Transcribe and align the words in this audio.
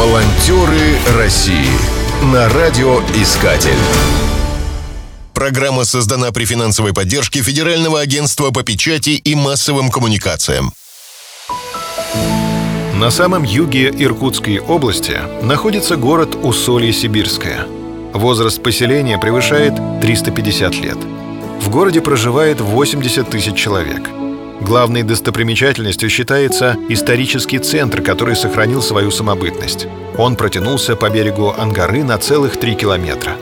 Волонтеры 0.00 0.96
России 1.18 1.68
на 2.32 2.48
радиоискатель. 2.48 3.76
Программа 5.34 5.84
создана 5.84 6.32
при 6.32 6.46
финансовой 6.46 6.94
поддержке 6.94 7.42
Федерального 7.42 8.00
агентства 8.00 8.50
по 8.50 8.62
печати 8.62 9.10
и 9.10 9.34
массовым 9.34 9.90
коммуникациям. 9.90 10.72
На 12.94 13.10
самом 13.10 13.42
юге 13.42 13.90
Иркутской 13.94 14.58
области 14.58 15.18
находится 15.42 15.96
город 15.96 16.34
Усолье-Сибирское. 16.34 17.66
Возраст 18.14 18.62
поселения 18.62 19.18
превышает 19.18 19.74
350 20.00 20.76
лет. 20.76 20.96
В 21.60 21.68
городе 21.68 22.00
проживает 22.00 22.62
80 22.62 23.28
тысяч 23.28 23.54
человек. 23.54 24.08
Главной 24.60 25.02
достопримечательностью 25.02 26.10
считается 26.10 26.76
исторический 26.88 27.58
центр, 27.58 28.02
который 28.02 28.36
сохранил 28.36 28.82
свою 28.82 29.10
самобытность. 29.10 29.86
Он 30.18 30.36
протянулся 30.36 30.96
по 30.96 31.08
берегу 31.08 31.54
Ангары 31.56 32.04
на 32.04 32.18
целых 32.18 32.58
3 32.58 32.74
километра. 32.74 33.32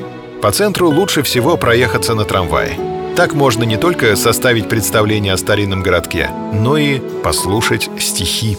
По 0.41 0.53
центру 0.53 0.89
лучше 0.89 1.23
всего 1.23 1.57
проехаться 1.57 2.15
на 2.15 2.25
трамвае. 2.25 2.79
Так 3.17 3.35
можно 3.35 3.65
не 3.65 3.77
только 3.77 4.15
составить 4.15 4.69
представление 4.69 5.33
о 5.33 5.37
старинном 5.37 5.83
городке, 5.83 6.31
но 6.53 6.77
и 6.77 7.01
послушать 7.25 7.91
стихи. 7.99 8.57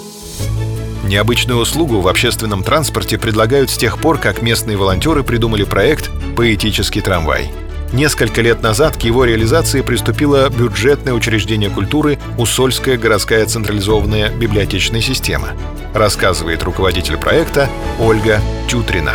Необычную 1.06 1.60
услугу 1.60 2.02
в 2.02 2.08
общественном 2.10 2.64
транспорте 2.64 3.18
предлагают 3.18 3.70
с 3.70 3.78
тех 3.78 4.00
пор, 4.00 4.18
как 4.18 4.42
местные 4.42 4.76
волонтеры 4.76 5.24
придумали 5.24 5.64
проект 5.64 6.12
«Поэтический 6.36 7.00
трамвай». 7.00 7.50
Несколько 7.92 8.42
лет 8.42 8.62
назад 8.62 8.98
к 8.98 9.02
его 9.02 9.26
реализации 9.26 9.82
приступило 9.82 10.48
бюджетное 10.50 11.14
учреждение 11.14 11.72
культуры 11.72 12.20
«Усольская 12.38 12.98
городская 12.98 13.44
централизованная 13.48 14.30
библиотечная 14.30 15.02
система», 15.02 15.50
рассказывает 15.96 16.62
руководитель 16.62 17.18
проекта 17.18 17.68
Ольга 18.00 18.42
Тютрина. 18.68 19.14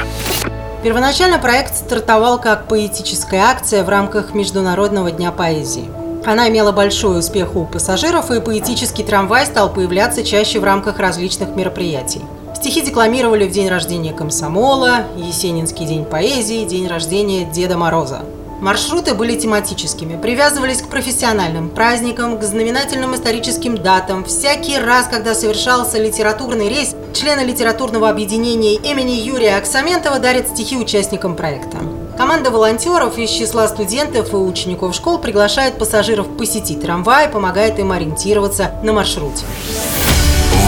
Первоначально 0.83 1.39
проект 1.39 1.77
стартовал 1.77 2.41
как 2.41 2.67
поэтическая 2.67 3.43
акция 3.43 3.85
в 3.85 3.89
рамках 3.89 4.35
Международного 4.35 5.13
дня 5.13 5.31
поэзии. 5.31 5.89
Она 6.27 6.49
имела 6.49 6.73
большой 6.73 7.21
успех 7.21 7.55
у 7.55 7.67
пассажиров, 7.67 8.33
и 8.33 8.41
поэтический 8.41 9.05
трамвай 9.05 9.47
стал 9.47 9.73
появляться 9.73 10.25
чаще 10.25 10.59
в 10.59 10.65
рамках 10.65 10.99
различных 10.99 11.55
мероприятий. 11.55 12.23
Стихи 12.57 12.81
декламировали 12.81 13.47
в 13.47 13.53
день 13.53 13.69
рождения 13.69 14.13
комсомола, 14.13 15.05
Есенинский 15.17 15.87
день 15.87 16.05
поэзии, 16.05 16.65
день 16.65 16.89
рождения 16.89 17.45
Деда 17.45 17.77
Мороза. 17.77 18.23
Маршруты 18.61 19.15
были 19.15 19.39
тематическими, 19.39 20.21
привязывались 20.21 20.81
к 20.81 20.89
профессиональным 20.89 21.69
праздникам, 21.69 22.39
к 22.39 22.43
знаменательным 22.43 23.15
историческим 23.15 23.77
датам. 23.77 24.25
Всякий 24.25 24.79
раз, 24.79 25.07
когда 25.09 25.35
совершался 25.35 25.99
литературный 25.99 26.69
рейс, 26.69 26.95
члены 27.13 27.41
литературного 27.41 28.09
объединения 28.09 28.75
имени 28.77 29.13
Юрия 29.13 29.57
Аксаментова 29.57 30.19
дарят 30.19 30.49
стихи 30.49 30.77
участникам 30.77 31.37
проекта. 31.37 31.79
Команда 32.17 32.51
волонтеров 32.51 33.19
из 33.19 33.31
числа 33.31 33.67
студентов 33.67 34.33
и 34.33 34.37
учеников 34.37 34.95
школ 34.95 35.19
приглашает 35.19 35.79
пассажиров 35.79 36.29
посетить 36.37 36.81
трамвай, 36.81 37.29
помогает 37.29 37.79
им 37.79 37.93
ориентироваться 37.93 38.73
на 38.83 38.93
маршруте. 38.93 39.45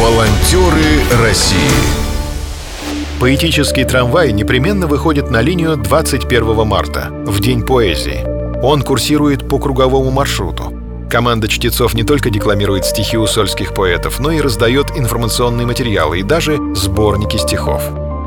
Волонтеры 0.00 1.22
России 1.22 2.05
Поэтический 3.18 3.84
трамвай 3.84 4.30
непременно 4.30 4.86
выходит 4.86 5.30
на 5.30 5.40
линию 5.40 5.78
21 5.78 6.66
марта, 6.66 7.08
в 7.24 7.40
День 7.40 7.62
поэзии. 7.62 8.26
Он 8.62 8.82
курсирует 8.82 9.48
по 9.48 9.58
круговому 9.58 10.10
маршруту. 10.10 10.74
Команда 11.08 11.48
чтецов 11.48 11.94
не 11.94 12.02
только 12.02 12.28
декламирует 12.28 12.84
стихи 12.84 13.16
усольских 13.16 13.72
поэтов, 13.72 14.20
но 14.20 14.32
и 14.32 14.42
раздает 14.42 14.90
информационные 14.96 15.66
материалы 15.66 16.20
и 16.20 16.22
даже 16.22 16.58
сборники 16.74 17.38
стихов. 17.38 17.82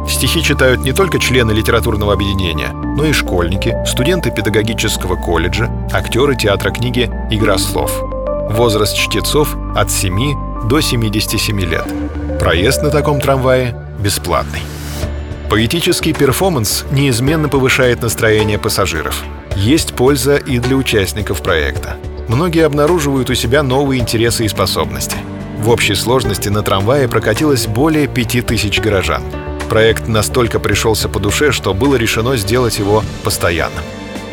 Стихи 0.09 0.41
читают 0.41 0.81
не 0.81 0.91
только 0.91 1.19
члены 1.19 1.51
литературного 1.51 2.13
объединения, 2.13 2.71
но 2.71 3.05
и 3.05 3.13
школьники, 3.13 3.77
студенты 3.85 4.31
педагогического 4.31 5.17
колледжа, 5.17 5.69
актеры 5.91 6.35
театра 6.35 6.71
книги 6.71 7.11
«Игра 7.29 7.59
слов». 7.59 7.91
Возраст 8.49 8.97
чтецов 8.97 9.55
от 9.75 9.91
7 9.91 10.67
до 10.67 10.81
77 10.81 11.61
лет. 11.61 11.85
Проезд 12.39 12.81
на 12.81 12.89
таком 12.89 13.21
трамвае 13.21 13.75
бесплатный. 13.99 14.61
Поэтический 15.49 16.13
перформанс 16.13 16.85
неизменно 16.91 17.49
повышает 17.49 18.03
настроение 18.03 18.59
пассажиров. 18.59 19.23
Есть 19.55 19.95
польза 19.95 20.35
и 20.35 20.59
для 20.59 20.75
участников 20.75 21.41
проекта. 21.41 21.97
Многие 22.27 22.65
обнаруживают 22.65 23.31
у 23.31 23.33
себя 23.33 23.63
новые 23.63 23.99
интересы 23.99 24.45
и 24.45 24.47
способности. 24.47 25.17
В 25.57 25.69
общей 25.69 25.95
сложности 25.95 26.49
на 26.49 26.61
трамвае 26.61 27.07
прокатилось 27.07 27.65
более 27.65 28.07
пяти 28.07 28.41
тысяч 28.41 28.79
горожан. 28.79 29.23
Проект 29.69 30.07
настолько 30.07 30.59
пришелся 30.59 31.09
по 31.09 31.19
душе, 31.19 31.51
что 31.51 31.73
было 31.73 31.95
решено 31.95 32.37
сделать 32.37 32.77
его 32.77 33.03
постоянным. 33.23 33.83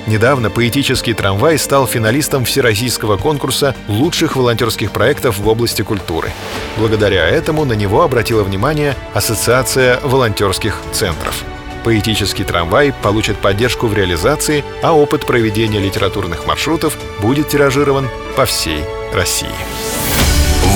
Недавно 0.06 0.50
поэтический 0.50 1.14
трамвай 1.14 1.58
стал 1.58 1.86
финалистом 1.86 2.44
всероссийского 2.44 3.16
конкурса 3.16 3.74
лучших 3.88 4.36
волонтерских 4.36 4.92
проектов 4.92 5.38
в 5.38 5.48
области 5.48 5.82
культуры. 5.82 6.30
Благодаря 6.76 7.26
этому 7.26 7.64
на 7.64 7.72
него 7.72 8.02
обратила 8.02 8.44
внимание 8.44 8.94
Ассоциация 9.14 9.98
волонтерских 10.02 10.78
центров. 10.92 11.42
Поэтический 11.82 12.44
трамвай 12.44 12.92
получит 13.02 13.36
поддержку 13.38 13.86
в 13.86 13.94
реализации, 13.94 14.64
а 14.82 14.92
опыт 14.92 15.26
проведения 15.26 15.80
литературных 15.80 16.46
маршрутов 16.46 16.96
будет 17.20 17.48
тиражирован 17.48 18.08
по 18.36 18.44
всей 18.44 18.84
России. 19.12 19.48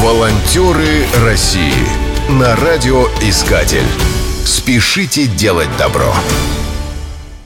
Волонтеры 0.03 1.05
России 1.25 1.75
на 2.29 2.57
радиоискатель. 2.57 3.87
Спешите 4.45 5.27
делать 5.27 5.69
добро. 5.79 6.15